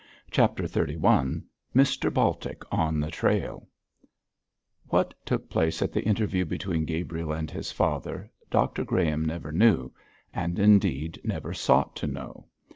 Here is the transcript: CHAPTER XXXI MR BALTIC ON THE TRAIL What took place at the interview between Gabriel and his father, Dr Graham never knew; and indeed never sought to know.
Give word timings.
CHAPTER 0.31 0.63
XXXI 0.63 1.43
MR 1.75 2.11
BALTIC 2.11 2.63
ON 2.71 2.99
THE 2.99 3.11
TRAIL 3.11 3.67
What 4.87 5.13
took 5.27 5.47
place 5.47 5.83
at 5.83 5.93
the 5.93 6.01
interview 6.03 6.43
between 6.43 6.85
Gabriel 6.85 7.31
and 7.31 7.51
his 7.51 7.71
father, 7.71 8.31
Dr 8.49 8.83
Graham 8.83 9.23
never 9.23 9.51
knew; 9.51 9.91
and 10.33 10.57
indeed 10.57 11.21
never 11.23 11.53
sought 11.53 11.95
to 11.97 12.07
know. 12.07 12.47